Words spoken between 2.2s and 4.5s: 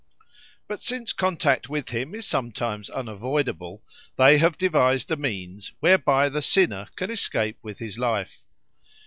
sometimes unavoidable, they